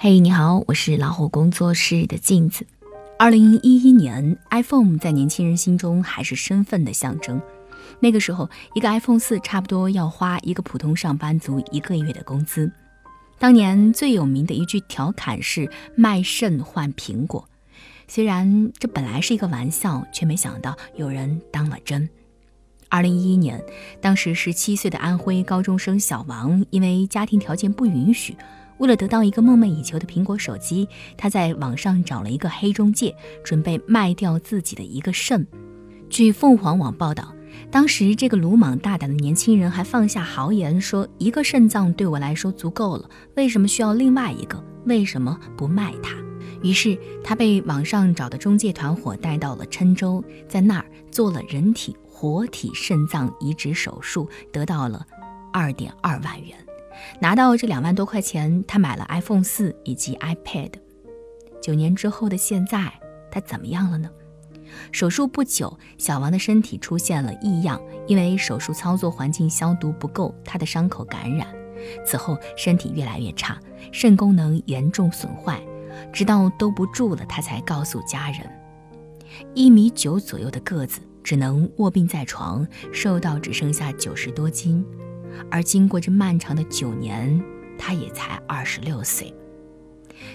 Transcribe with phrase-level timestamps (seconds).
[0.00, 2.64] 嘿，你好，我是老虎工作室的镜子。
[3.18, 7.42] 二零一一年，iPhone 在年轻人心中还是身份的象征。
[7.98, 12.70] 那个时候，一个 iPhone 四差不多要花一个普通上班族一个月的工资。
[13.40, 17.48] 当年最有名的一句调侃是“卖肾换苹果”，
[18.06, 22.08] 虽然这本来是一个玩笑，却没想到有人当了真。
[22.88, 23.60] 二零一一年，
[24.00, 28.36] 当时十七岁的安徽高中生小王，因为家庭条件不允许。
[28.78, 33.14] 为了得到一个梦寐以求的苹果手机，他在网上找了一个黑中介，
[33.44, 35.46] 准备卖掉自己的一个肾。
[36.08, 37.34] 据凤凰网报道，
[37.70, 44.62] 当时这个鲁莽大胆的年轻人还放下豪言说：“一个肾脏对我来说足够了，为什么需要另外一个？
[44.86, 46.14] 为什么不卖它？”
[46.62, 55.06] 于是他被网上找的中介团伙带到了郴州，在那儿做了人体活体肾脏移植手术，得到了
[55.52, 56.56] 二点二万元。
[57.20, 60.72] 拿到这两万多块钱，他买了 iPhone 四以及 iPad。
[61.60, 62.92] 九年之后的现在，
[63.30, 64.10] 他怎么样了呢？
[64.92, 71.48] 手术不久，小王的身体出现了异样，因为手术操作环境消毒不够，他的伤口感染。
[72.04, 73.58] 此后身体越来越差，
[73.92, 75.60] 肾功能严重损坏，
[76.12, 78.40] 直到兜不住了，他才告诉家人。
[79.54, 84.84] 一米九左右的个子，只能卧病在床，瘦到只剩下九十多斤。
[85.50, 87.40] 而经过这漫长的九年，
[87.78, 89.34] 他也才二十六岁。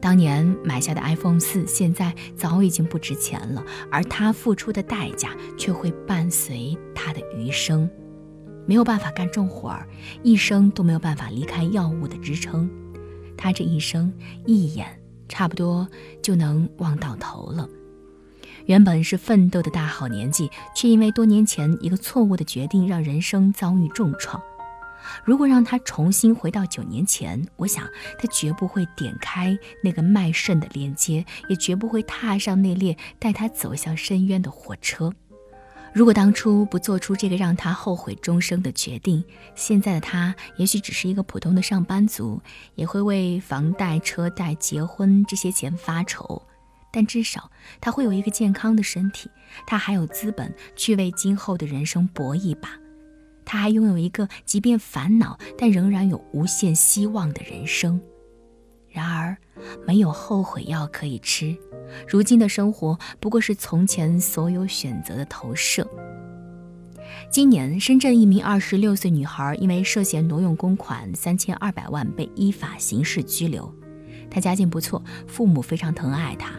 [0.00, 7.88] 当年买下的 iPhone 四，现在早已经不值钱了，而他付出的代价却会伴随他的余生。
[8.66, 9.86] 没有办法干重活儿，
[10.22, 12.68] 一生都没有办法离开药物的支撑。
[13.36, 14.12] 他这一生
[14.46, 14.86] 一眼
[15.28, 15.86] 差不多
[16.22, 17.68] 就能望到头了。
[18.64, 24.42] 原本是奋斗的大好年纪，却因为多年前一个错误的决定，让人生遭遇重创。
[25.24, 35.12] 如果让他重新回到九年前，我想他绝不会点开那个卖肾的链接，也绝不会踏上那列带他走向深渊的火车。
[35.92, 39.24] 如果当初不做出这个让他后悔终生的决定，
[39.54, 42.38] 现在的他也许只是一个普通的上班族，
[42.74, 46.42] 也会为房贷、车贷、结婚这些钱发愁，
[46.92, 47.50] 但至少
[47.80, 49.30] 他会有一个健康的身体，
[49.66, 52.68] 他还有资本去为今后的人生搏一把。
[53.46, 57.98] 他还拥有一个即便烦恼，但仍然有无限希望的人生。
[58.90, 59.36] 然而，
[59.86, 61.56] 没有后悔药可以吃。
[62.08, 65.88] 如今的生活不过是从前所有选择的投射。
[67.30, 73.72] 今年，深圳一名二十六岁女孩因为涉嫌挪用公款三千二百万被依法刑事拘留。
[74.28, 76.50] 她家境不错，父母非常疼爱她，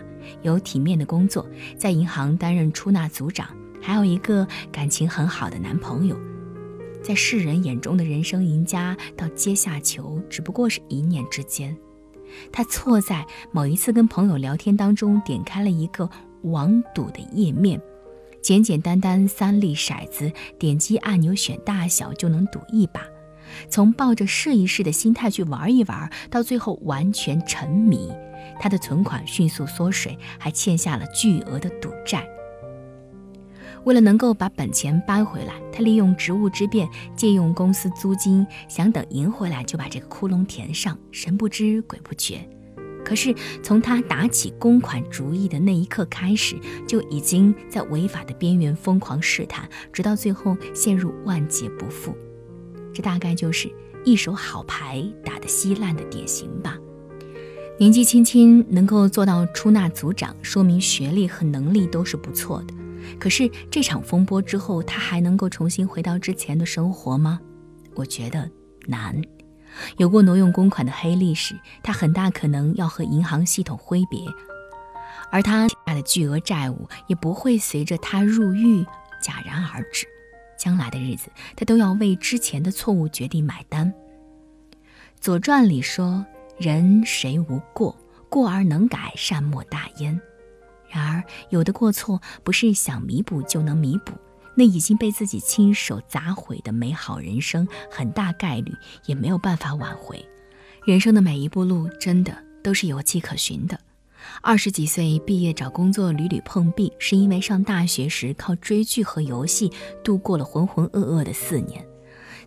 [0.41, 1.45] 有体面的工作，
[1.77, 3.49] 在银行担任出纳组长，
[3.81, 6.17] 还有一个感情很好的男朋友。
[7.03, 11.75] 在世人眼中的人生赢家到阶下囚，只不过是一念之间。
[12.51, 16.09] 他错在某一次跟朋友聊天当中，点开了一个
[16.43, 17.81] 网赌的页面，
[18.41, 23.01] 简简单单三粒骰子，点击按钮选大小就能赌一把。
[23.69, 28.11] 从抱着试一试的心态去玩一玩，到最后完全沉迷，
[28.59, 32.27] 他的存款迅速缩水，还欠下了巨额的赌债。
[33.87, 40.97] 为了能够把本钱搬回来，他利用职务之便借用公司租金，想等赢回来就把这个窟窿填上。
[41.09, 42.45] 神不知鬼不觉，
[43.05, 43.33] 可是
[43.63, 52.13] 从他打起公款主意的那一刻开始，就已经在违法的边缘疯狂试探，直到最后陷入万劫不复。
[52.93, 53.71] 这大概就是
[54.03, 56.77] 一手好牌打得稀烂的典型吧。
[57.79, 62.73] 年纪轻轻能够做到出纳组长，说明学历和能力都是不错的。
[63.19, 67.39] 可是这场风波之后，他还能够重新回到之前的生活吗？
[67.95, 68.49] 我觉得
[68.85, 69.21] 难。
[69.97, 74.19] 有过挪用公款的黑历史，他很大可能要和银行系统挥别，
[75.31, 78.83] 而他欠的巨额债务也不会随着他入狱
[79.21, 80.05] 戛然而止。
[80.57, 83.91] 将来的日子，他都要为之前的错误决定买单。
[85.21, 86.25] 《左传》里说
[86.57, 87.95] ：“人谁无过？
[88.29, 90.19] 过而能改，善莫大焉。”
[90.97, 94.13] 然而，有的过错不是想弥补就能弥补，
[94.55, 98.73] 那已经被自己亲手砸毁的美好人生，很大概率
[99.05, 100.27] 也没有办法挽回。
[100.83, 103.79] 人生的每一步路，真的都是有迹可循的。
[104.41, 109.71] 二十几岁毕业找工作屡屡碰壁，是因为上大学时靠追剧和游戏
[110.03, 111.86] 度过了浑浑噩噩的四年。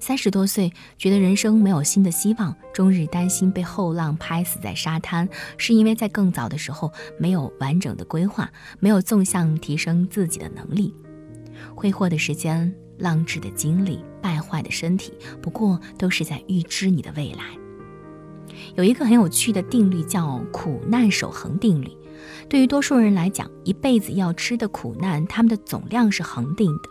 [0.00, 8.50] 三十多岁，觉得人生没有新的希望，终日担心被后浪拍死在沙滩，是因为在更早的时候没有完整的规划，
[8.80, 10.94] 没有纵向提升自己的能力。
[11.74, 15.12] 挥霍的时间、浪掷的精力、败坏的身体，
[15.42, 17.44] 不过都是在预知你的未来。
[18.74, 21.90] 有一个很有趣的定律，叫苦难守恒定律。
[22.48, 26.88] 对于多数人来讲，一辈子要吃的苦难，他们的总量是恒定的，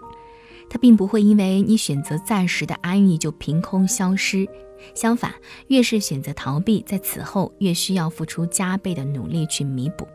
[0.69, 4.47] 它并不会因为你选择暂时的安逸就凭空消失。
[4.93, 5.33] 相反，
[5.67, 10.07] 越是选择逃避，在此后越需要付出加倍的努力去弥补。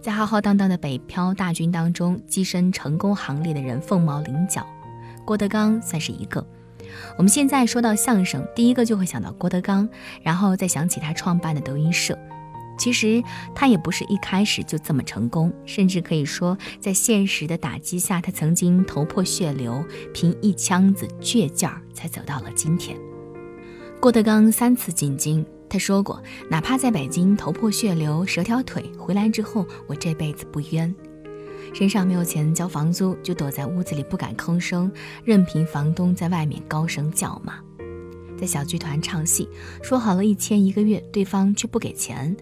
[0.00, 4.64] 在浩浩荡荡的北漂大军当中，跻身成功行列的人凤毛麟角，
[5.24, 6.46] 郭德纲算是一个。
[7.18, 9.88] 我们现在说到相声，第一个就会想到郭德纲，
[10.22, 12.18] 然后再想起他创办的德云社。
[12.80, 13.22] 其实
[13.54, 19.84] 他也不是一开始就这么成功，甚至可以说，在现实的打击下，他曾经头破血流，
[20.14, 22.96] 凭一腔子倔劲儿才走到了今天。
[24.00, 30.92] 郭德纲三次进京，他说过，哪怕在北京头破血流、折条腿，回来之后我这辈子不冤。
[31.74, 34.90] 身上没有钱交房租，就躲在屋子里不敢吭声，
[35.22, 37.56] 任凭房东在外面高声叫骂。
[38.38, 39.46] 在小剧团唱戏，
[39.82, 42.34] 说好了一千一个月，对方却不给钱。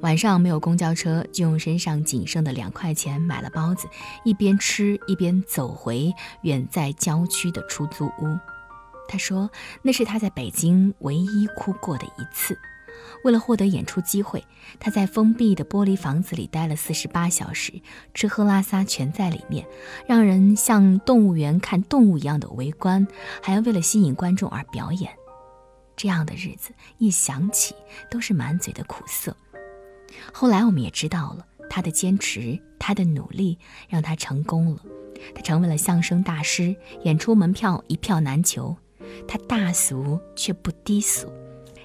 [0.00, 3.88] 晚上没有公交车，就用身上仅剩的两块钱买了包子，
[4.24, 6.12] 一边吃一边走回
[6.42, 8.38] 远在郊区的出租屋。
[9.08, 9.50] 他说，
[9.82, 12.58] 那是他在北京唯一哭过的一次。
[13.24, 14.44] 为了获得演出机会，
[14.80, 17.72] 他在封闭的玻璃房子里待了四十八小时，
[18.14, 19.66] 吃喝拉撒全在里面，
[20.06, 23.06] 让人像动物园看动物一样的围观，
[23.42, 25.10] 还要为了吸引观众而表演。
[25.96, 27.74] 这样的日子一想起
[28.10, 29.36] 都是满嘴的苦涩。
[30.38, 34.82] 后来我们也知道了，他的坚持，他的努力，让他成功了。
[35.34, 38.76] 他成为了相声大师，演出门票一票难求。
[39.26, 41.26] 他大俗却不低俗，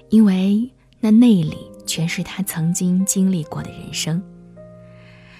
[0.10, 0.70] 因为。
[1.00, 4.22] 那内里全是他曾经经历过的人生。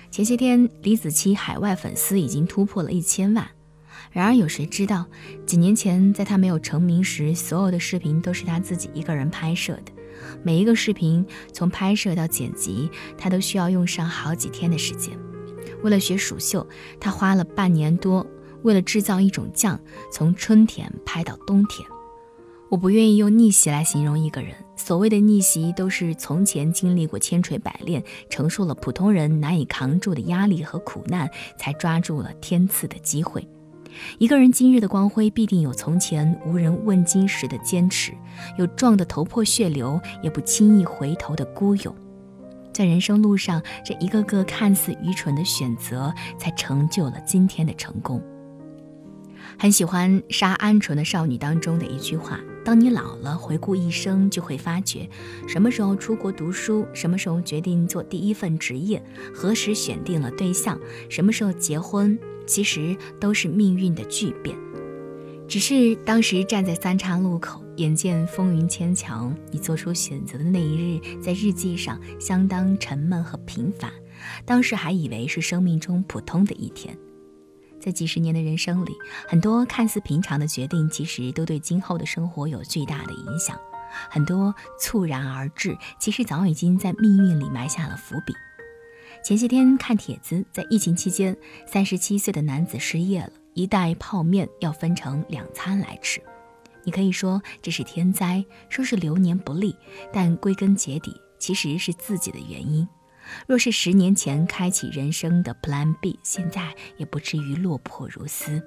[0.10, 3.46] 前些天，李子柒海外粉丝已经突破了一千万。
[4.10, 5.06] 然而，有谁知道，
[5.46, 9.92] 几年前在他没有成名时，所有的视频都是他自己一个人拍摄的。
[10.44, 15.18] 每一个视频从拍摄到剪辑，他都需要用上好几天的时间。
[15.84, 16.68] 为了学蜀绣，
[17.00, 18.26] 他花了半年多；
[18.64, 19.80] 为了制造一种酱，
[20.12, 21.88] 从春天拍到冬天。
[22.70, 24.56] 我不愿意用逆袭来形容一个人。
[24.78, 33.46] 所谓的逆袭，都是从前经历过千锤百炼，承受了普通人难以扛住的压力和苦难，才抓住了天赐的机会。
[34.18, 38.14] 一个人今日的光辉，必定有从前无人问津时的坚持，
[38.58, 41.96] 有撞得头破血流也不轻易回头的孤勇。
[42.74, 48.22] 在人生路上，这一个个看似愚蠢的选择，才成就了今天的成功。
[49.60, 52.40] 很喜欢《杀鹌鹑的少女》当中的一句话。
[52.64, 55.10] 当你老了，回顾一生，就会发觉，
[55.48, 59.04] 什么时候出国读书，什么时候决定做第一份职业，
[59.34, 60.80] 何时选定了对象，
[61.10, 64.56] 什么时候结婚，其实都是命运的巨变。
[65.48, 73.92] 只是当时站在三岔路口，眼见风云牵强，你做出选择的那一日，在日记上相当沉闷和平凡。
[74.46, 76.96] 当时还以为是生命中普通的一天。
[77.82, 78.92] 在几十年的人生里，
[79.28, 83.60] 很多看似平常的决定，其实都对今后的生活有巨大的影响。
[84.10, 88.34] 很多猝然而至，其实早已经在命运里埋下了伏笔。
[89.24, 91.36] 前些天看帖子，在疫情期间，
[91.68, 96.22] 三十七岁的男子失业了，一袋泡面要分成两餐来吃。
[96.84, 99.76] 你可以说这是天灾，说是流年不利，
[100.14, 102.88] 但归根结底，其实是自己的原因。
[103.48, 108.62] 若是十年前开启人生的 Plan B，现在也不至于落魄如斯。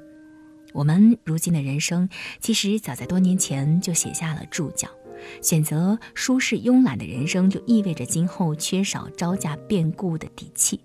[0.72, 2.08] 我们如今的人生，
[2.40, 4.88] 其实早在多年前就写下了注脚。
[5.40, 10.76] 选择舒适慵懒的人生，就意味着今后缺少招架变故的底气；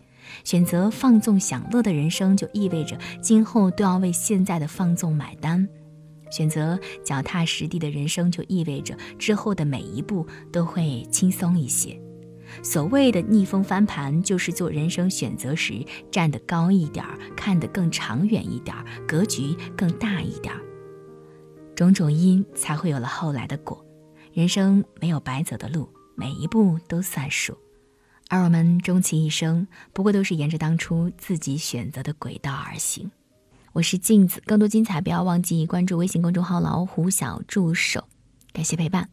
[0.44, 5.68] 选择放纵享乐的人生，就意味着今后都要为现在的放纵买单；
[6.32, 12.00] 选择脚踏实地的人生，就意味着之后的每一步都会轻松一些。
[12.64, 18.76] 所谓的逆风翻盘，就是做人生选择时站得高一点，看得更长远一点，
[19.08, 20.54] 格局更大一点。
[21.76, 23.86] 种种因，才会有了后来的果。
[24.34, 27.58] 人生没有白走的路，每一步都算数。
[28.28, 33.10] 而我们终其一生，不过都是沿着当初自己选择的轨道而行。
[33.74, 38.08] 我是镜子，更多精彩不要忘记关注微信公众号“老虎小助手”。
[38.54, 39.10] 感谢陪伴。